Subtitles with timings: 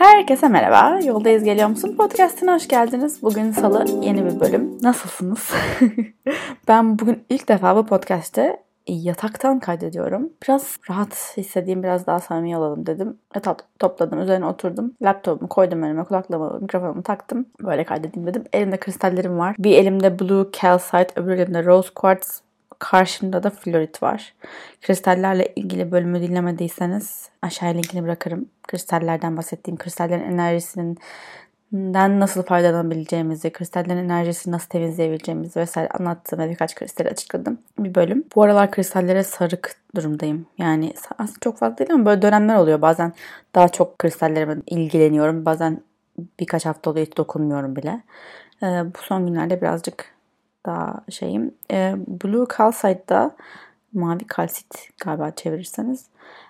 [0.00, 1.00] Herkese merhaba.
[1.04, 1.94] Yoldayız geliyor musun?
[1.96, 3.22] Podcast'ine hoş geldiniz.
[3.22, 4.78] Bugün salı yeni bir bölüm.
[4.82, 5.50] Nasılsınız?
[6.68, 10.30] ben bugün ilk defa bu podcast'te yataktan kaydediyorum.
[10.42, 13.18] Biraz rahat hissedeyim, biraz daha samimi olalım dedim.
[13.34, 14.94] Yatak topladım, üzerine oturdum.
[15.02, 17.46] Laptopumu koydum önüme, kulaklığımı, mikrofonumu taktım.
[17.62, 18.44] Böyle kaydedeyim dedim.
[18.52, 19.56] Elimde kristallerim var.
[19.58, 22.42] Bir elimde Blue Calcite, öbür elimde Rose Quartz
[22.80, 24.34] Karşımda da florit var.
[24.82, 28.46] Kristallerle ilgili bölümü dinlemediyseniz aşağıya linkini bırakırım.
[28.68, 30.98] Kristallerden bahsettiğim, kristallerin enerjisinin
[31.72, 38.24] nasıl faydalanabileceğimizi, kristallerin enerjisini nasıl temizleyebileceğimizi vesaire anlattığım ve birkaç kristali açıkladım bir bölüm.
[38.34, 40.46] Bu aralar kristallere sarık durumdayım.
[40.58, 42.82] Yani aslında çok fazla değil ama böyle dönemler oluyor.
[42.82, 43.12] Bazen
[43.54, 45.44] daha çok kristallerime ilgileniyorum.
[45.44, 45.80] Bazen
[46.40, 48.02] birkaç hafta oluyor hiç dokunmuyorum bile.
[48.62, 50.19] Ee, bu son günlerde birazcık
[50.66, 51.54] daha şeyim.
[51.70, 53.36] E, Blue Calcite'da
[53.92, 56.06] mavi kalsit galiba çevirirseniz.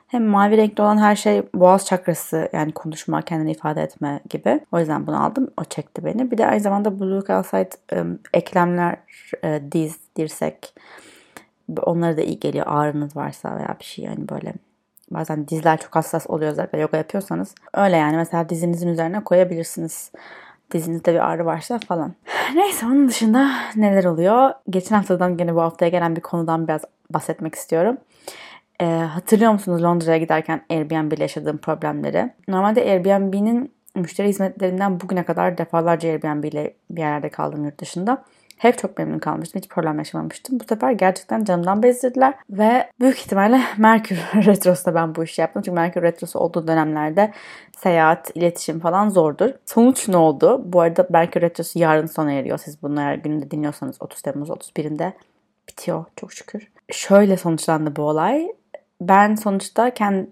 [0.06, 4.60] Hem mavi renkli olan her şey boğaz çakrası yani konuşma, kendini ifade etme gibi.
[4.72, 5.50] O yüzden bunu aldım.
[5.60, 6.30] O çekti beni.
[6.30, 8.96] Bir de aynı zamanda Blue Calcite e, eklemler,
[9.44, 10.74] e, diz, dirsek
[11.82, 12.66] onlara da iyi geliyor.
[12.68, 14.54] Ağrınız varsa veya bir şey yani böyle
[15.10, 17.54] bazen dizler çok hassas oluyor özellikle yoga yapıyorsanız.
[17.74, 20.12] Öyle yani mesela dizinizin üzerine koyabilirsiniz
[20.72, 22.14] dizinizde bir ağrı varsa falan.
[22.54, 24.50] Neyse onun dışında neler oluyor?
[24.70, 27.96] Geçen haftadan gene bu haftaya gelen bir konudan biraz bahsetmek istiyorum.
[28.80, 32.32] Ee, hatırlıyor musunuz Londra'ya giderken Airbnb ile yaşadığım problemleri?
[32.48, 38.24] Normalde Airbnb'nin müşteri hizmetlerinden bugüne kadar defalarca Airbnb ile bir yerlerde kaldım yurt dışında.
[38.60, 39.60] Hep çok memnun kalmıştım.
[39.60, 40.60] Hiç problem yaşamamıştım.
[40.60, 42.34] Bu sefer gerçekten canımdan bezdirdiler.
[42.50, 45.62] Ve büyük ihtimalle Merkür Retrosu'da ben bu işi yaptım.
[45.62, 47.32] Çünkü Merkür Retrosu olduğu dönemlerde
[47.78, 49.50] seyahat, iletişim falan zordur.
[49.66, 50.62] Sonuç ne oldu?
[50.64, 52.58] Bu arada Merkür Retrosu yarın sona eriyor.
[52.58, 55.12] Siz bunu eğer gününde dinliyorsanız 30 Temmuz 31'inde
[55.68, 56.68] bitiyor çok şükür.
[56.92, 58.48] Şöyle sonuçlandı bu olay
[59.00, 60.30] ben sonuçta kendi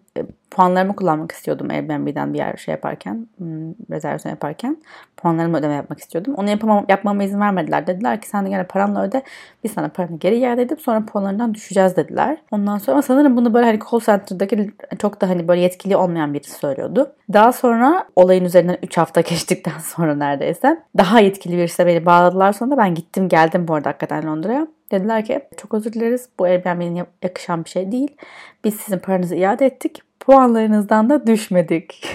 [0.50, 4.76] puanlarımı kullanmak istiyordum Airbnb'den bir yer şey yaparken, hmm, rezervasyon yaparken.
[5.16, 6.34] Puanlarımı ödeme yapmak istiyordum.
[6.34, 7.86] Onu yapamam, yapmama izin vermediler.
[7.86, 9.22] Dediler ki sen de gene paranla öde.
[9.64, 12.38] Biz sana paranı geri iade edip sonra puanlarından düşeceğiz dediler.
[12.50, 16.58] Ondan sonra sanırım bunu böyle hani call center'daki çok da hani böyle yetkili olmayan birisi
[16.58, 17.12] söylüyordu.
[17.32, 22.52] Daha sonra olayın üzerinden 3 hafta geçtikten sonra neredeyse daha yetkili birisi beni bağladılar.
[22.52, 24.66] Sonra ben gittim geldim bu arada hakikaten Londra'ya.
[24.92, 28.16] Dediler ki çok özür dileriz bu Airbnb'nin yakışan bir şey değil.
[28.64, 30.02] Biz sizin paranızı iade ettik.
[30.28, 32.06] Puanlarınızdan da düşmedik.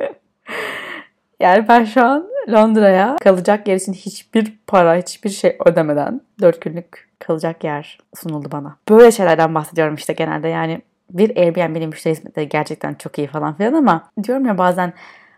[1.40, 7.08] yani ben şu an Londra'ya kalacak yer için hiçbir para, hiçbir şey ödemeden 4 günlük
[7.18, 8.76] kalacak yer sunuldu bana.
[8.88, 13.72] Böyle şeylerden bahsediyorum işte genelde yani bir Airbnb'nin müşteri hizmetleri gerçekten çok iyi falan filan
[13.72, 14.92] ama diyorum ya bazen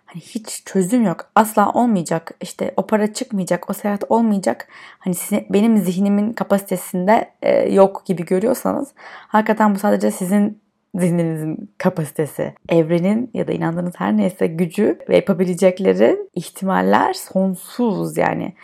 [0.04, 1.30] hani hiç çözüm yok.
[1.34, 2.30] Asla olmayacak.
[2.40, 3.70] İşte o para çıkmayacak.
[3.70, 4.68] O seyahat olmayacak.
[4.98, 8.94] Hani size, benim zihnimin kapasitesinde e, yok gibi görüyorsanız
[9.28, 10.65] hakikaten bu sadece sizin
[10.98, 12.54] zihninizin kapasitesi.
[12.68, 18.54] Evrenin ya da inandığınız her neyse gücü ve yapabilecekleri ihtimaller sonsuz yani.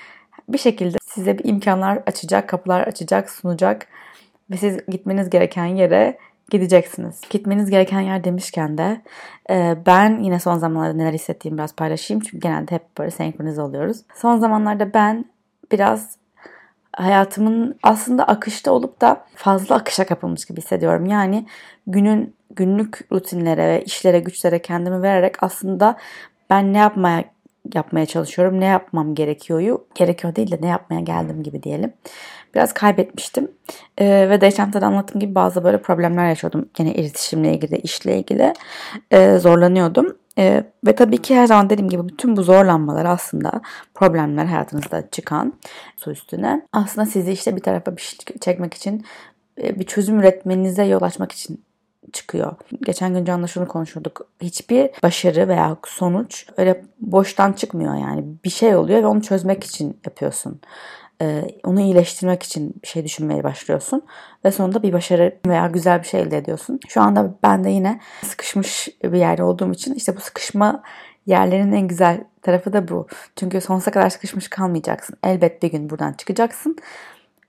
[0.49, 3.87] Bir şekilde size bir imkanlar açacak, kapılar açacak, sunacak
[4.51, 6.19] ve siz gitmeniz gereken yere
[6.51, 7.21] gideceksiniz.
[7.31, 9.01] Gitmeniz gereken yer demişken de
[9.51, 12.21] e, ben yine son zamanlarda neler hissettiğimi biraz paylaşayım.
[12.21, 13.97] Çünkü genelde hep böyle senkronize oluyoruz.
[14.15, 15.25] Son zamanlarda ben
[15.73, 16.17] biraz
[16.97, 21.07] hayatımın aslında akışta olup da fazla akışa kapılmış gibi hissediyorum.
[21.07, 21.47] Yani
[21.87, 25.97] günün günlük rutinlere ve işlere güçlere kendimi vererek aslında
[26.51, 27.25] ben ne yapmaya
[27.75, 31.93] yapmaya çalışıyorum, ne yapmam gerekiyor, gerekiyor değil de ne yapmaya geldim gibi diyelim
[32.55, 33.51] biraz kaybetmiştim.
[33.99, 36.69] Ee, ve geçen de anlattığım gibi bazı böyle problemler yaşıyordum.
[36.79, 38.55] Yine iletişimle ilgili, işle ilgili
[39.11, 40.17] ee, zorlanıyordum.
[40.39, 43.61] Ee, ve tabii ki her zaman dediğim gibi bütün bu zorlanmalar aslında
[43.95, 45.53] problemler hayatınızda çıkan
[45.97, 46.67] su üstüne.
[46.73, 49.05] Aslında sizi işte bir tarafa bir şey çekmek için
[49.63, 51.65] e, bir çözüm üretmenize yol açmak için
[52.13, 52.53] çıkıyor.
[52.83, 54.29] Geçen gün Can'la şunu konuşurduk.
[54.43, 58.25] Hiçbir başarı veya sonuç öyle boştan çıkmıyor yani.
[58.45, 60.61] Bir şey oluyor ve onu çözmek için yapıyorsun.
[61.23, 64.03] E, onu iyileştirmek için bir şey düşünmeye başlıyorsun
[64.45, 66.81] ve sonunda bir başarı veya güzel bir şey elde ediyorsun.
[66.89, 70.83] Şu anda ben de yine sıkışmış bir yerde olduğum için işte bu sıkışma
[71.27, 73.07] yerlerinin en güzel tarafı da bu.
[73.37, 75.17] Çünkü sonsuza kadar sıkışmış kalmayacaksın.
[75.25, 76.77] Elbet bir gün buradan çıkacaksın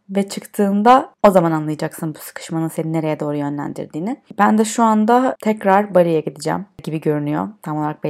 [0.10, 4.22] ve çıktığında o zaman anlayacaksın bu sıkışmanın seni nereye doğru yönlendirdiğini.
[4.40, 7.48] Ben de şu anda tekrar Bari'ye gideceğim gibi görünüyor.
[7.62, 8.04] Tam olarak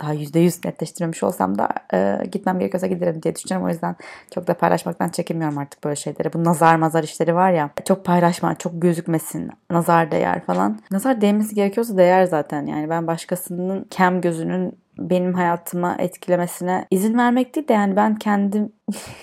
[0.00, 3.66] daha %100 netleştirmemiş olsam da e, gitmem gerekiyorsa giderim diye düşünüyorum.
[3.66, 3.96] O yüzden
[4.34, 6.32] çok da paylaşmaktan çekinmiyorum artık böyle şeyleri.
[6.32, 10.78] Bu nazar mazar işleri var ya çok paylaşma, çok gözükmesin, nazar değer falan.
[10.90, 12.90] Nazar değmesi gerekiyorsa değer zaten yani.
[12.90, 18.72] Ben başkasının kem gözünün benim hayatıma etkilemesine izin vermek değil de yani ben kendim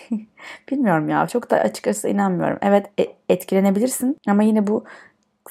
[0.72, 2.58] bilmiyorum ya çok da açıkçası inanmıyorum.
[2.62, 4.84] Evet e, etkilenebilirsin ama yine bu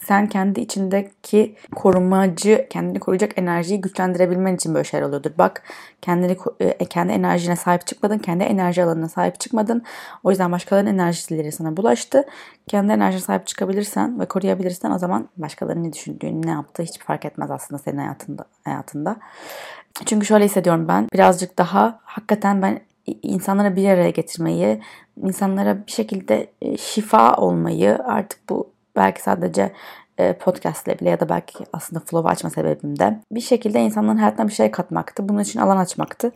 [0.00, 5.30] sen kendi içindeki korumacı, kendini koruyacak enerjiyi güçlendirebilmen için böyle şeyler oluyordur.
[5.38, 5.62] Bak
[6.02, 9.82] kendini e, kendi enerjine sahip çıkmadın, kendi enerji alanına sahip çıkmadın.
[10.24, 12.24] O yüzden başkalarının enerjileri sana bulaştı.
[12.66, 17.24] Kendi enerjine sahip çıkabilirsen ve koruyabilirsen o zaman başkalarının ne düşündüğünü, ne yaptığı hiç fark
[17.24, 18.44] etmez aslında senin hayatında.
[18.64, 19.16] hayatında.
[20.04, 22.80] Çünkü şöyle hissediyorum ben birazcık daha hakikaten ben
[23.22, 24.80] insanlara bir araya getirmeyi,
[25.22, 29.72] insanlara bir şekilde e, şifa olmayı artık bu belki sadece
[30.18, 34.16] e, podcast ile bile ya da belki aslında flow açma sebebim de bir şekilde insanların
[34.16, 35.28] hayatına bir şey katmaktı.
[35.28, 36.32] Bunun için alan açmaktı.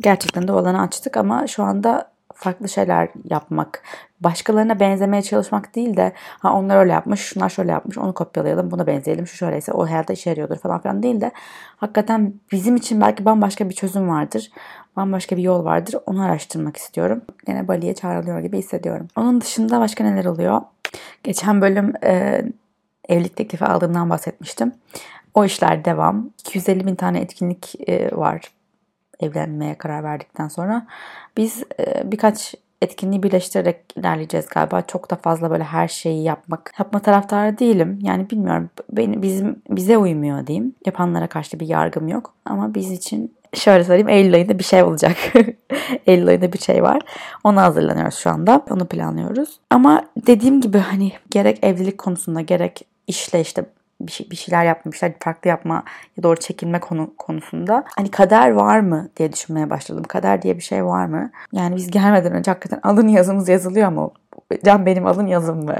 [0.00, 3.82] Gerçekten de o alanı açtık ama şu anda farklı şeyler yapmak,
[4.20, 8.86] başkalarına benzemeye çalışmak değil de ha onlar öyle yapmış, şunlar şöyle yapmış, onu kopyalayalım, buna
[8.86, 11.30] benzeyelim, şu şöyleyse o hayatta işe yarıyordur falan filan değil de
[11.76, 14.50] hakikaten bizim için belki bambaşka bir çözüm vardır.
[14.96, 15.94] Bambaşka bir yol vardır.
[16.06, 17.22] Onu araştırmak istiyorum.
[17.48, 19.08] Yine Bali'ye çağrılıyor gibi hissediyorum.
[19.16, 20.60] Onun dışında başka neler oluyor?
[21.24, 22.42] Geçen bölüm e,
[23.08, 24.72] evlilik teklifi aldığımdan bahsetmiştim.
[25.34, 26.30] O işler devam.
[26.40, 28.57] 250 bin tane etkinlik e, var
[29.20, 30.86] evlenmeye karar verdikten sonra.
[31.36, 34.82] Biz e, birkaç etkinliği birleştirerek ilerleyeceğiz galiba.
[34.82, 37.98] Çok da fazla böyle her şeyi yapmak, yapma taraftarı değilim.
[38.02, 38.70] Yani bilmiyorum.
[38.92, 40.74] Benim, bizim bize uymuyor diyeyim.
[40.86, 42.34] Yapanlara karşı bir yargım yok.
[42.44, 45.16] Ama biz için şöyle söyleyeyim Eylül ayında bir şey olacak.
[46.06, 47.02] Eylül ayında bir şey var.
[47.44, 48.64] Ona hazırlanıyoruz şu anda.
[48.70, 49.58] Onu planlıyoruz.
[49.70, 53.64] Ama dediğim gibi hani gerek evlilik konusunda gerek işle işte
[54.00, 55.84] bir, şey, bir şeyler şeyler farklı yapma
[56.16, 60.02] ya doğru çekilme konu konusunda hani kader var mı diye düşünmeye başladım.
[60.08, 61.30] Kader diye bir şey var mı?
[61.52, 64.12] Yani biz gelmeden önce hakikaten alın yazımız yazılıyor mu?
[64.64, 65.76] Can benim alın yazım mı?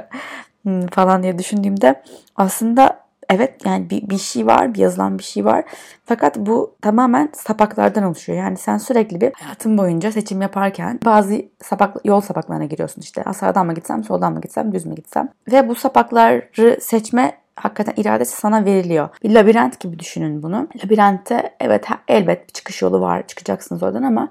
[0.63, 2.03] Hmm, falan diye düşündüğümde
[2.37, 5.65] aslında evet yani bir, bir şey var, bir yazılan bir şey var.
[6.05, 8.39] Fakat bu tamamen sapaklardan oluşuyor.
[8.39, 13.25] Yani sen sürekli bir hayatın boyunca seçim yaparken bazı sapak, yol sapaklarına giriyorsun işte.
[13.35, 15.29] Sağdan mı gitsem, soldan mı gitsem, düz mü gitsem.
[15.53, 19.09] Ve bu sapakları seçme hakikaten iradesi sana veriliyor.
[19.25, 20.69] Bir labirent gibi düşünün bunu.
[20.85, 23.27] Labirentte evet elbet bir çıkış yolu var.
[23.27, 24.29] Çıkacaksınız oradan ama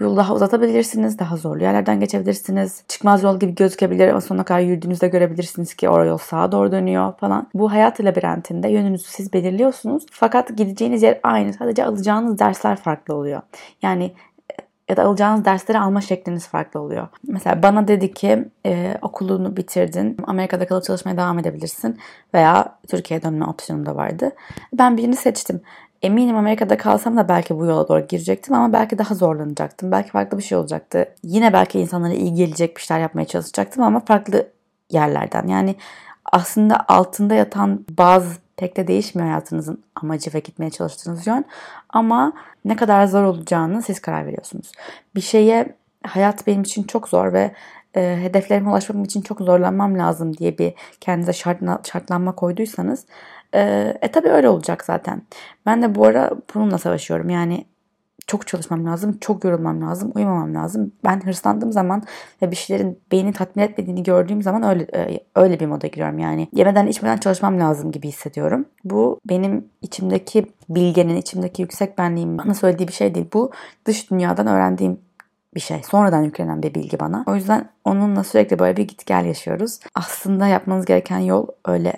[0.00, 2.82] Yolu daha uzatabilirsiniz, daha zorlu yerlerden geçebilirsiniz.
[2.88, 7.12] Çıkmaz yol gibi gözükebilir ama sonuna kadar yürüdüğünüzde görebilirsiniz ki oraya yol sağa doğru dönüyor
[7.20, 7.48] falan.
[7.54, 10.06] Bu hayat labirentinde yönünüzü siz belirliyorsunuz.
[10.10, 11.52] Fakat gideceğiniz yer aynı.
[11.52, 13.42] Sadece alacağınız dersler farklı oluyor.
[13.82, 14.12] Yani
[14.88, 17.08] ya da alacağınız dersleri alma şekliniz farklı oluyor.
[17.28, 21.98] Mesela bana dedi ki e, okulunu bitirdin, Amerika'da kalıp çalışmaya devam edebilirsin
[22.34, 24.30] veya Türkiye'ye dönme opsiyonum da vardı.
[24.72, 25.60] Ben birini seçtim.
[26.02, 29.92] Eminim Amerika'da kalsam da belki bu yola doğru girecektim ama belki daha zorlanacaktım.
[29.92, 31.14] Belki farklı bir şey olacaktı.
[31.22, 34.48] Yine belki insanlara iyi gelecek bir şeyler yapmaya çalışacaktım ama farklı
[34.90, 35.46] yerlerden.
[35.46, 35.76] Yani
[36.32, 41.44] aslında altında yatan bazı pek de değişmiyor hayatınızın amacı ve gitmeye çalıştığınız yön.
[41.88, 42.32] Ama
[42.64, 44.72] ne kadar zor olacağını siz karar veriyorsunuz.
[45.14, 47.54] Bir şeye hayat benim için çok zor ve
[47.96, 53.06] e, hedeflerime ulaşmam için çok zorlanmam lazım diye bir kendinize şartla, şartlanma koyduysanız
[53.54, 55.22] e, e tabii öyle olacak zaten.
[55.66, 57.30] Ben de bu ara bununla savaşıyorum.
[57.30, 57.64] Yani
[58.26, 60.92] çok çalışmam lazım, çok yorulmam lazım, uyumamam lazım.
[61.04, 62.02] Ben hırslandığım zaman
[62.42, 66.18] ve bir şeylerin beyni tatmin etmediğini gördüğüm zaman öyle e, öyle bir moda giriyorum.
[66.18, 68.64] Yani yemeden içmeden çalışmam lazım gibi hissediyorum.
[68.84, 73.26] Bu benim içimdeki bilgenin, içimdeki yüksek benliğim bana söylediği bir şey değil.
[73.32, 73.50] Bu
[73.86, 74.98] dış dünyadan öğrendiğim
[75.54, 75.82] bir şey.
[75.82, 77.24] Sonradan yüklenen bir bilgi bana.
[77.26, 79.80] O yüzden onunla sürekli böyle bir git gel yaşıyoruz.
[79.94, 81.92] Aslında yapmanız gereken yol öyle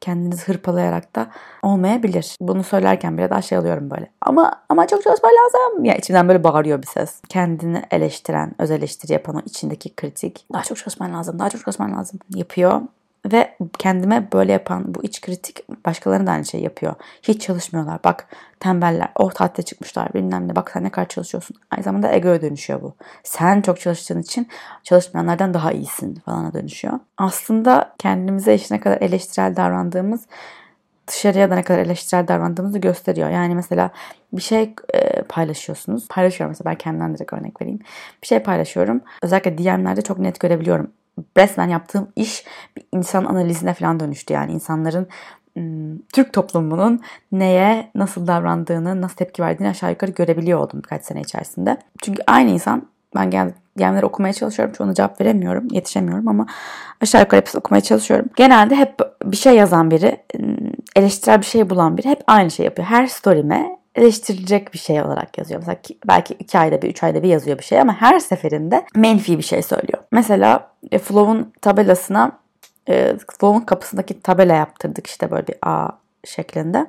[0.00, 1.26] kendinizi hırpalayarak da
[1.62, 2.36] olmayabilir.
[2.40, 4.10] Bunu söylerken bile daha şey alıyorum böyle.
[4.20, 5.84] Ama ama çok çalışma lazım.
[5.84, 7.20] Ya içimden böyle bağırıyor bir ses.
[7.28, 10.46] Kendini eleştiren, öz eleştiri yapan o içindeki kritik.
[10.52, 12.80] Daha çok çalışman lazım, daha çok çalışman lazım yapıyor.
[13.32, 16.94] Ve kendime böyle yapan bu iç kritik başkalarına da aynı şey yapıyor.
[17.22, 17.98] Hiç çalışmıyorlar.
[18.04, 18.26] Bak
[18.60, 19.08] tembeller.
[19.16, 20.56] Oh tatile çıkmışlar bilmem ne.
[20.56, 21.56] Bak sen ne kadar çalışıyorsun.
[21.70, 22.94] Aynı zamanda egoya dönüşüyor bu.
[23.22, 24.48] Sen çok çalıştığın için
[24.82, 27.00] çalışmayanlardan daha iyisin falana dönüşüyor.
[27.18, 30.26] Aslında kendimize işte ne kadar eleştirel davrandığımız
[31.08, 33.30] dışarıya da ne kadar eleştirel davrandığımızı gösteriyor.
[33.30, 33.90] Yani mesela
[34.32, 36.08] bir şey e, paylaşıyorsunuz.
[36.08, 37.78] Paylaşıyorum mesela ben kendimden direkt örnek vereyim.
[38.22, 39.00] Bir şey paylaşıyorum.
[39.22, 40.90] Özellikle DM'lerde çok net görebiliyorum
[41.36, 42.44] resmen yaptığım iş
[42.76, 44.34] bir insan analizine falan dönüştü.
[44.34, 45.08] Yani insanların
[46.12, 47.00] Türk toplumunun
[47.32, 51.76] neye nasıl davrandığını, nasıl tepki verdiğini aşağı yukarı görebiliyor oldum birkaç sene içerisinde.
[52.02, 54.74] Çünkü aynı insan ben genelde DM'leri okumaya çalışıyorum.
[54.74, 55.68] Çoğuna cevap veremiyorum.
[55.70, 56.46] Yetişemiyorum ama
[57.00, 58.26] aşağı yukarı hepsini okumaya çalışıyorum.
[58.36, 58.94] Genelde hep
[59.24, 60.16] bir şey yazan biri,
[60.96, 62.88] eleştirel bir şey bulan biri hep aynı şey yapıyor.
[62.88, 65.60] Her story'me eleştirilecek bir şey olarak yazıyor.
[65.60, 65.78] Mesela
[66.08, 69.42] belki iki ayda bir, üç ayda bir yazıyor bir şey ama her seferinde menfi bir
[69.42, 70.02] şey söylüyor.
[70.12, 72.38] Mesela e, Flow'un tabelasına
[72.88, 75.88] e, Flow'un kapısındaki tabela yaptırdık işte böyle bir A
[76.24, 76.86] şeklinde.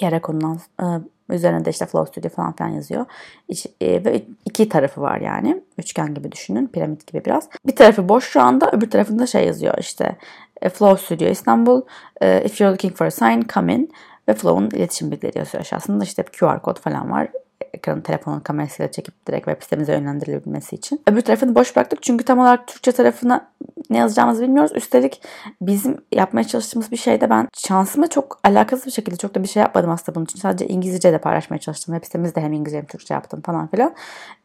[0.00, 0.86] Yere konulan e,
[1.30, 3.06] Üzerinde işte Flow Studio falan filan yazıyor.
[3.48, 5.62] İç, e, ve iki tarafı var yani.
[5.78, 6.66] Üçgen gibi düşünün.
[6.66, 7.48] Piramit gibi biraz.
[7.66, 8.70] Bir tarafı boş şu anda.
[8.72, 10.16] Öbür tarafında şey yazıyor işte.
[10.62, 11.82] E, Flow Studio İstanbul.
[12.20, 13.92] E, if you're looking for a sign, come in.
[14.28, 16.04] Ve Flow'un iletişim bilgileri yazıyor aşağısında.
[16.04, 17.28] işte QR kod falan var
[17.74, 21.00] ekranı telefonun kamerasıyla çekip direkt web sitemize yönlendirilebilmesi için.
[21.06, 23.50] Öbür tarafını boş bıraktık çünkü tam olarak Türkçe tarafına
[23.90, 24.72] ne yazacağımızı bilmiyoruz.
[24.74, 25.22] Üstelik
[25.60, 29.60] bizim yapmaya çalıştığımız bir şeyde ben şansıma çok alakasız bir şekilde çok da bir şey
[29.60, 30.38] yapmadım aslında bunun için.
[30.38, 31.94] Sadece İngilizce de paylaşmaya çalıştım.
[31.94, 33.94] Web sitemizde hem İngilizce hem Türkçe yaptım falan filan.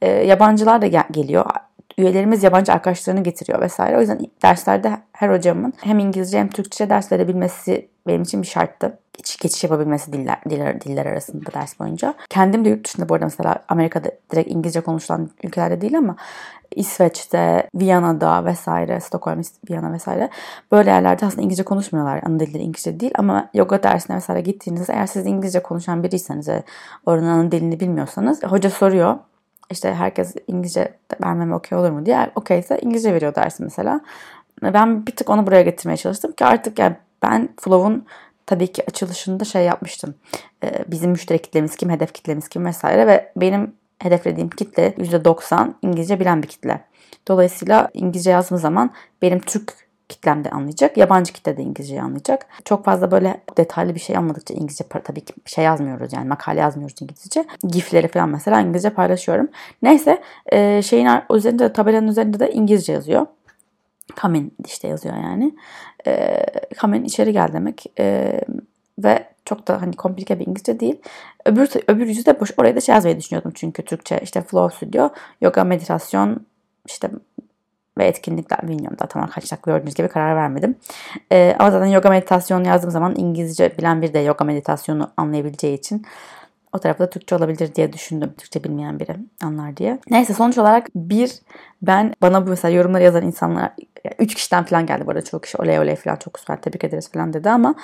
[0.01, 1.45] Ee, yabancılar da gel- geliyor
[1.97, 3.97] üyelerimiz yabancı arkadaşlarını getiriyor vesaire.
[3.97, 8.99] O yüzden derslerde her hocamın hem İngilizce hem Türkçe ders verebilmesi benim için bir şarttı.
[9.13, 12.13] Geç, geçiş yapabilmesi diller, diller, diller arasında ders boyunca.
[12.29, 16.15] Kendim de yurt dışında bu arada mesela Amerika'da direkt İngilizce konuşulan ülkelerde değil ama
[16.75, 20.29] İsveç'te, Viyana'da vesaire, Stockholm, Viyana vesaire
[20.71, 22.21] böyle yerlerde aslında İngilizce konuşmuyorlar.
[22.25, 26.47] Ana dilleri İngilizce değil ama yoga dersine mesela gittiğinizde eğer siz İngilizce konuşan biriyseniz
[27.05, 29.15] oranın ana dilini bilmiyorsanız hoca soruyor
[29.71, 30.93] işte herkes İngilizce
[31.23, 32.31] vermeme okey olur mu diye.
[32.35, 34.01] Okeyse İngilizce veriyor dersi mesela.
[34.63, 38.05] Ben bir tık onu buraya getirmeye çalıştım ki artık yani ben Flow'un
[38.45, 40.15] tabii ki açılışında şey yapmıştım.
[40.63, 46.19] Ee, bizim müşteri kitlemiz kim, hedef kitlemiz kim vesaire ve benim hedeflediğim kitle %90 İngilizce
[46.19, 46.85] bilen bir kitle.
[47.27, 48.91] Dolayısıyla İngilizce yazdığım zaman
[49.21, 49.73] benim Türk
[50.09, 50.97] kitlem de anlayacak.
[50.97, 52.45] Yabancı kitle de İngilizceyi anlayacak.
[52.65, 57.01] Çok fazla böyle detaylı bir şey anladıkça İngilizce tabii ki şey yazmıyoruz yani makale yazmıyoruz
[57.01, 57.45] İngilizce.
[57.67, 59.49] GIF'leri falan mesela İngilizce paylaşıyorum.
[59.81, 63.25] Neyse e, şeyin üzerinde de tabelanın üzerinde de İngilizce yazıyor.
[64.21, 65.55] Come in işte yazıyor yani.
[66.07, 66.43] E,
[66.79, 67.85] come in içeri gel demek.
[67.99, 68.39] E,
[68.99, 71.01] ve çok da hani komplike bir İngilizce değil.
[71.45, 72.51] Öbür öbür yüzü de boş.
[72.57, 75.09] Oraya da şey yazmayı düşünüyordum çünkü Türkçe işte flow studio,
[75.41, 76.45] yoga meditasyon,
[76.87, 77.09] işte
[77.97, 80.75] ve etkinlikler bilmiyorum da tam dakika gördüğünüz gibi karar vermedim.
[81.31, 86.05] Ee, ama zaten yoga meditasyonu yazdığım zaman İngilizce bilen bir de yoga meditasyonu anlayabileceği için
[86.73, 88.33] o tarafta Türkçe olabilir diye düşündüm.
[88.37, 89.99] Türkçe bilmeyen biri anlar diye.
[90.09, 91.31] Neyse sonuç olarak bir
[91.81, 93.71] ben bana bu mesela yorumları yazan insanlar
[94.19, 97.11] üç kişiden falan geldi bu arada çok kişi oley oley falan çok süper tebrik ederiz
[97.11, 97.75] falan dedi ama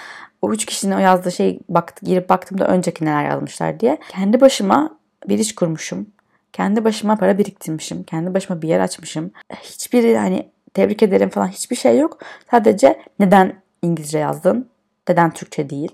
[0.42, 3.98] o üç kişinin o yazdığı şey baktı, girip baktığımda önceki neler yazmışlar diye.
[4.10, 4.98] Kendi başıma
[5.28, 6.08] bir iş kurmuşum
[6.53, 8.03] kendi başıma para biriktirmişim.
[8.03, 9.32] Kendi başıma bir yer açmışım.
[9.63, 12.18] Hiçbiri hani tebrik ederim falan hiçbir şey yok.
[12.51, 14.70] Sadece neden İngilizce yazdın?
[15.10, 15.91] Neden Türkçe değil?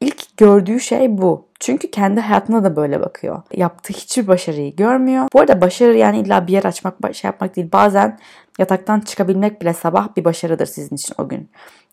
[0.00, 1.46] İlk gördüğü şey bu.
[1.60, 3.42] Çünkü kendi hayatına da böyle bakıyor.
[3.54, 5.28] Yaptığı hiçbir başarıyı görmüyor.
[5.32, 7.68] Bu arada başarı yani illa bir yer açmak, şey yapmak değil.
[7.72, 8.18] Bazen
[8.58, 11.50] yataktan çıkabilmek bile sabah bir başarıdır sizin için o gün.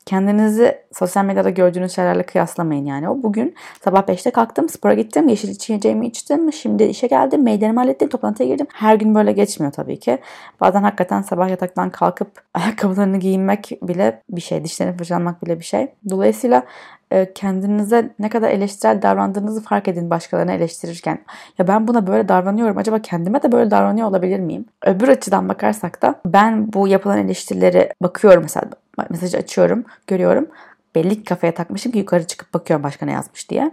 [0.10, 3.10] Kendinizi sosyal medyada gördüğünüz şeylerle kıyaslamayın yani.
[3.10, 8.10] O bugün sabah 5'te kalktım, spora gittim, yeşil içeceğimi içtim, şimdi işe geldim, meydanımı hallettim,
[8.10, 8.68] toplantıya girdim.
[8.74, 10.18] Her gün böyle geçmiyor tabii ki.
[10.62, 15.88] Bazen hakikaten sabah yataktan kalkıp ayakkabılarını giyinmek bile bir şey, dişlerini fırçalamak bile bir şey.
[16.10, 16.64] Dolayısıyla
[17.12, 21.20] e, kendinize ne kadar eleştirel davrandığınızı fark edin başkalarına eleştirirken.
[21.58, 22.78] Ya ben buna böyle davranıyorum.
[22.78, 24.66] Acaba kendime de böyle davranıyor olabilir miyim?
[24.86, 28.66] Öbür açıdan bakarsak da ben bu yapılan eleştirileri bakıyorum mesela
[29.10, 30.48] mesajı açıyorum, görüyorum.
[30.96, 33.72] Belli ki kafaya takmışım ki yukarı çıkıp bakıyorum başka ne yazmış diye.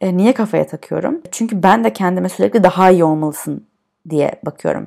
[0.00, 1.20] E, niye kafaya takıyorum?
[1.30, 3.66] Çünkü ben de kendime sürekli daha iyi olmalısın
[4.10, 4.86] diye bakıyorum.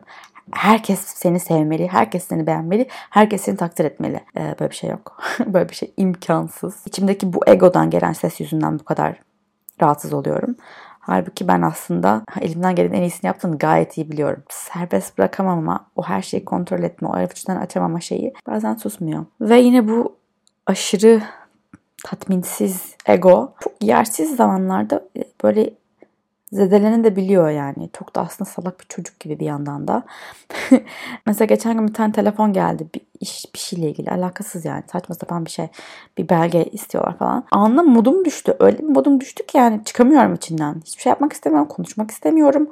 [0.52, 4.20] Herkes seni sevmeli, herkes seni beğenmeli, herkes seni takdir etmeli.
[4.38, 5.24] Ee, böyle bir şey yok.
[5.46, 6.76] böyle bir şey imkansız.
[6.86, 9.20] İçimdeki bu egodan gelen ses yüzünden bu kadar
[9.82, 10.56] rahatsız oluyorum.
[11.00, 14.44] Halbuki ben aslında elimden gelen en iyisini yaptığını gayet iyi biliyorum.
[14.50, 19.26] Serbest bırakamama, o her şeyi kontrol etme, o avuçtan açamama şeyi bazen susmuyor.
[19.42, 20.16] Ve yine bu
[20.66, 21.22] aşırı
[22.04, 25.70] tatminsiz ego çok yersiz zamanlarda e, böyle
[26.52, 27.90] zedeleni de biliyor yani.
[27.94, 30.04] Çok da aslında salak bir çocuk gibi bir yandan da.
[31.26, 32.88] Mesela geçen gün bir tane telefon geldi.
[32.96, 34.84] Bir iş bir şeyle ilgili alakasız yani.
[34.92, 35.68] Saçma sapan bir şey.
[36.18, 37.46] Bir belge istiyorlar falan.
[37.52, 38.56] Anla modum düştü.
[38.60, 40.82] Öyle bir modum düştü ki yani çıkamıyorum içinden.
[40.86, 41.68] Hiçbir şey yapmak istemiyorum.
[41.68, 42.70] Konuşmak istemiyorum.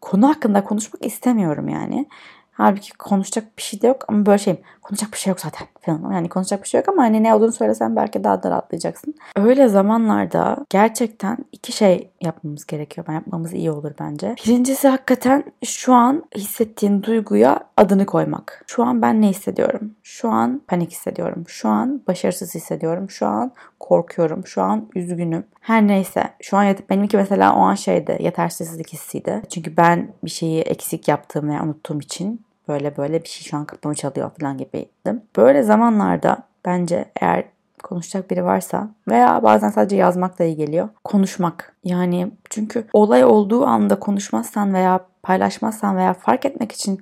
[0.00, 2.06] Konu hakkında konuşmak istemiyorum yani.
[2.52, 4.60] Halbuki konuşacak bir şey de yok ama böyle şeyim.
[4.88, 6.12] Konuşacak bir şey yok zaten falan.
[6.12, 9.14] Yani konuşacak bir şey yok ama hani ne olduğunu söylesen belki daha da rahatlayacaksın.
[9.36, 13.06] Öyle zamanlarda gerçekten iki şey yapmamız gerekiyor.
[13.08, 14.34] Ben yapmamız iyi olur bence.
[14.46, 18.64] Birincisi hakikaten şu an hissettiğin duyguya adını koymak.
[18.66, 19.94] Şu an ben ne hissediyorum?
[20.02, 21.44] Şu an panik hissediyorum.
[21.48, 23.10] Şu an başarısız hissediyorum.
[23.10, 24.46] Şu an korkuyorum.
[24.46, 25.44] Şu an üzgünüm.
[25.60, 26.24] Her neyse.
[26.40, 28.18] Şu an benimki mesela o an şeydi.
[28.20, 29.42] Yetersizlik hissiydi.
[29.48, 33.64] Çünkü ben bir şeyi eksik yaptığım veya unuttuğum için böyle böyle bir şey şu an
[33.64, 35.22] kapımı çalıyor falan gibiydim.
[35.36, 37.44] Böyle zamanlarda bence eğer
[37.82, 40.88] konuşacak biri varsa veya bazen sadece yazmakla iyi geliyor.
[41.04, 41.76] Konuşmak.
[41.84, 47.00] Yani çünkü olay olduğu anda konuşmazsan veya paylaşmazsan veya fark etmek için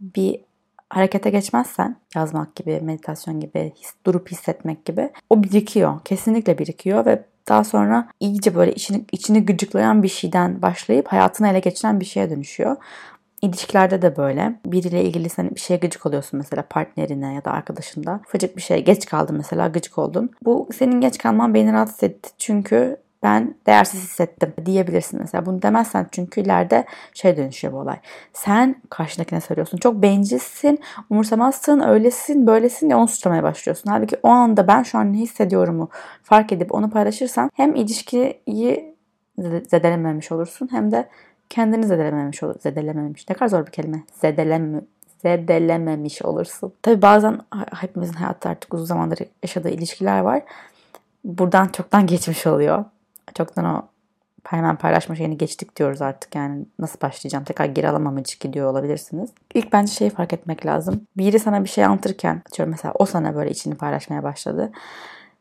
[0.00, 0.40] bir
[0.90, 6.00] harekete geçmezsen yazmak gibi, meditasyon gibi, his, durup hissetmek gibi o birikiyor.
[6.04, 11.60] Kesinlikle birikiyor ve Daha sonra iyice böyle içini, içini gıcıklayan bir şeyden başlayıp hayatını ele
[11.60, 12.76] geçiren bir şeye dönüşüyor.
[13.42, 14.60] İlişkilerde de böyle.
[14.66, 18.20] Biriyle ilgili sen bir şeye gıcık oluyorsun mesela partnerine ya da arkadaşında.
[18.28, 20.30] Ufacık bir şeye geç kaldın mesela gıcık oldun.
[20.44, 22.30] Bu senin geç kalman beni rahatsız etti.
[22.38, 25.46] Çünkü ben değersiz hissettim diyebilirsin mesela.
[25.46, 26.84] Bunu demezsen çünkü ileride
[27.14, 27.96] şey dönüşüyor bu olay.
[28.32, 29.78] Sen karşındakine söylüyorsun.
[29.78, 30.80] Çok bencilsin,
[31.10, 33.90] umursamazsın, öylesin, böylesin diye onu suçlamaya başlıyorsun.
[33.90, 35.88] Halbuki o anda ben şu an ne hissediyorumu
[36.22, 38.92] fark edip onu paylaşırsan hem ilişkiyi
[39.70, 41.08] zedelememiş olursun hem de
[41.52, 42.54] kendini zedelememiş olur.
[42.60, 43.28] Zedelememiş.
[43.28, 44.02] Ne kadar zor bir kelime.
[44.20, 44.80] Zedeleme,
[45.22, 46.72] zedelememiş olursun.
[46.82, 47.40] Tabi bazen
[47.74, 50.42] hepimizin hayatta artık uzun zamandır yaşadığı ilişkiler var.
[51.24, 52.84] Buradan çoktan geçmiş oluyor.
[53.34, 53.82] Çoktan o
[54.44, 59.30] hemen paylaşma şeyini geçtik diyoruz artık yani nasıl başlayacağım tekrar geri alamam ilişki diyor olabilirsiniz.
[59.54, 61.06] İlk bence şeyi fark etmek lazım.
[61.16, 64.72] Biri sana bir şey anlatırken atıyorum mesela o sana böyle içini paylaşmaya başladı.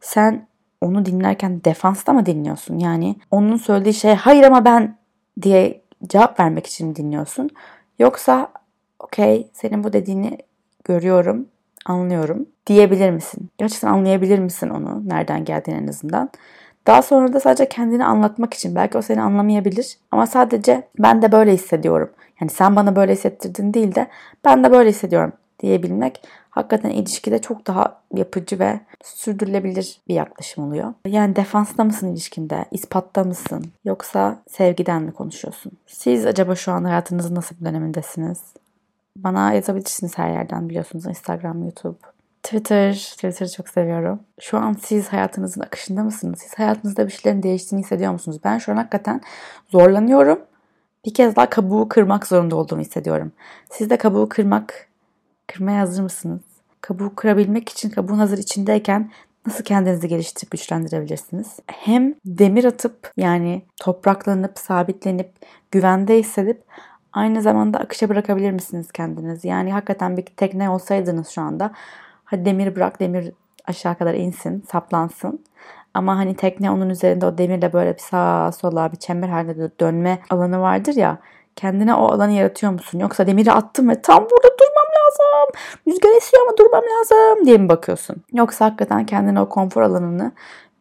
[0.02, 0.48] Sen
[0.82, 2.78] onu dinlerken defansta mı dinliyorsun?
[2.78, 4.98] Yani onun söylediği şey hayır ama ben
[5.42, 7.50] diye cevap vermek için dinliyorsun?
[8.00, 8.52] Yoksa
[9.00, 10.38] okey senin bu dediğini
[10.84, 11.48] görüyorum,
[11.86, 13.50] anlıyorum diyebilir misin?
[13.58, 15.10] Gerçekten anlayabilir misin onu?
[15.10, 16.30] Nereden geldiğini en azından.
[16.88, 21.32] Daha sonra da sadece kendini anlatmak için belki o seni anlamayabilir ama sadece ben de
[21.32, 22.10] böyle hissediyorum.
[22.42, 24.08] Yani sen bana böyle hissettirdin değil de
[24.46, 30.94] ben de böyle hissediyorum diyebilmek hakikaten ilişkide çok daha yapıcı ve sürdürülebilir bir yaklaşım oluyor.
[31.08, 32.66] Yani defansta mısın ilişkinde?
[32.72, 33.66] ispatta mısın?
[33.86, 35.72] Yoksa sevgiden mi konuşuyorsun?
[35.88, 38.40] Siz acaba şu an hayatınızın nasıl bir dönemindesiniz?
[39.18, 41.06] Bana yazabilirsiniz her yerden biliyorsunuz.
[41.06, 41.98] Instagram, YouTube.
[42.44, 44.20] Twitter, Twitter'ı çok seviyorum.
[44.40, 46.40] Şu an siz hayatınızın akışında mısınız?
[46.40, 48.38] Siz hayatınızda bir şeylerin değiştiğini hissediyor musunuz?
[48.44, 49.22] Ben şu an hakikaten
[49.70, 50.40] zorlanıyorum.
[51.06, 53.32] Bir kez daha kabuğu kırmak zorunda olduğumu hissediyorum.
[53.70, 54.88] Siz de kabuğu kırmak,
[55.54, 56.42] kırmaya hazır mısınız?
[56.82, 59.12] Kabuğu kırabilmek için kabuğun hazır içindeyken
[59.46, 61.60] nasıl kendinizi geliştirip güçlendirebilirsiniz?
[61.68, 65.32] Hem demir atıp yani topraklanıp, sabitlenip,
[65.72, 66.64] güvende hissedip
[67.14, 69.48] aynı zamanda akışa bırakabilir misiniz kendinizi?
[69.48, 71.72] Yani hakikaten bir tekne olsaydınız şu anda
[72.32, 73.32] Hadi demir bırak demir
[73.66, 75.46] aşağı kadar insin, saplansın.
[75.94, 80.20] Ama hani tekne onun üzerinde o demirle böyle bir sağa sola bir çember halinde dönme
[80.30, 81.18] alanı vardır ya.
[81.56, 83.00] Kendine o alanı yaratıyor musun?
[83.00, 85.54] Yoksa demiri attım ve tam burada durmam lazım.
[85.88, 88.16] Rüzgar esiyor ama durmam lazım diye mi bakıyorsun?
[88.34, 90.32] Yoksa hakikaten kendine o konfor alanını,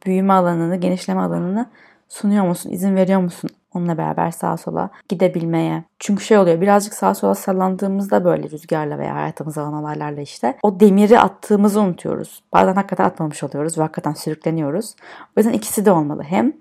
[0.07, 1.67] büyüme alanını, genişleme alanını
[2.09, 2.71] sunuyor musun?
[2.71, 3.51] İzin veriyor musun?
[3.75, 5.85] onunla beraber sağa sola gidebilmeye.
[5.99, 10.81] Çünkü şey oluyor birazcık sağa sola sallandığımızda böyle rüzgarla veya hayatımıza alan olaylarla işte o
[10.81, 12.43] demiri attığımızı unutuyoruz.
[12.53, 14.95] Bazen hakikaten atmamış oluyoruz ve hakikaten sürükleniyoruz.
[15.37, 16.23] O yüzden ikisi de olmalı.
[16.23, 16.53] Hem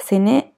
[0.00, 0.51] seni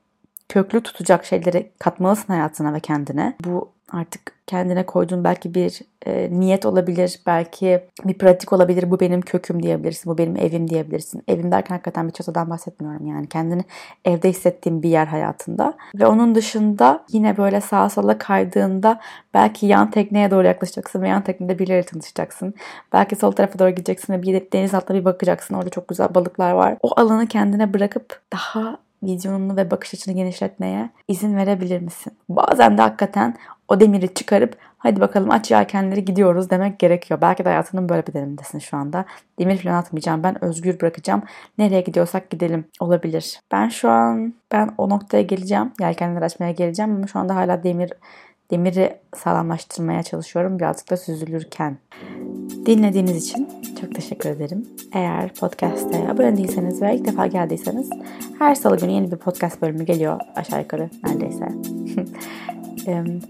[0.49, 3.37] köklü tutacak şeyleri katmalısın hayatına ve kendine.
[3.45, 8.91] Bu artık kendine koyduğun belki bir e, niyet olabilir, belki bir pratik olabilir.
[8.91, 11.23] Bu benim köküm diyebilirsin, bu benim evim diyebilirsin.
[11.29, 13.29] Evim derken hakikaten bir çatıdan bahsetmiyorum yani.
[13.29, 13.63] Kendini
[14.05, 15.75] evde hissettiğin bir yer hayatında.
[15.95, 19.01] Ve onun dışında yine böyle sağa sola kaydığında
[19.35, 22.55] belki yan tekneye doğru yaklaşacaksın ve yan teknede birileri tanışacaksın.
[22.93, 25.55] Belki sol tarafa doğru gideceksin ve bir deniz altına bir bakacaksın.
[25.55, 26.77] Orada çok güzel balıklar var.
[26.83, 32.13] O alanı kendine bırakıp daha vizyonunu ve bakış açını genişletmeye izin verebilir misin?
[32.29, 33.37] Bazen de hakikaten
[33.69, 37.21] o demiri çıkarıp hadi bakalım aç yelkenleri gidiyoruz demek gerekiyor.
[37.21, 39.05] Belki de hayatının böyle bir dönemindesin şu anda.
[39.39, 41.23] Demir falan atmayacağım ben özgür bırakacağım.
[41.59, 43.41] Nereye gidiyorsak gidelim olabilir.
[43.53, 45.73] Ben şu an ben o noktaya geleceğim.
[45.81, 47.93] Yelkenleri açmaya geleceğim ama şu anda hala demir
[48.51, 51.79] demiri sağlamlaştırmaya çalışıyorum birazcık da süzülürken.
[52.67, 53.49] Dinlediğiniz için
[53.81, 54.67] çok teşekkür ederim.
[54.93, 57.91] Eğer podcast'e abone değilseniz ve ilk defa geldiyseniz
[58.39, 61.49] her salı günü yeni bir podcast bölümü geliyor aşağı yukarı neredeyse.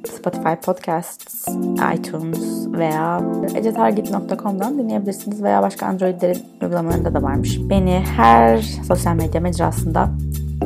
[0.07, 1.49] Spotify Podcasts,
[1.97, 3.23] iTunes veya
[3.55, 7.59] ecetargit.com'dan dinleyebilirsiniz veya başka Android'lerin uygulamalarında da varmış.
[7.71, 10.11] Beni her sosyal medya mecrasında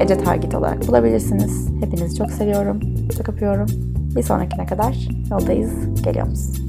[0.00, 1.68] Ece Target olarak bulabilirsiniz.
[1.80, 2.80] Hepinizi çok seviyorum.
[3.16, 3.97] Çok öpüyorum.
[4.16, 4.96] Bir sonrakine kadar
[5.30, 6.02] yoldayız.
[6.02, 6.67] Geliyoruz.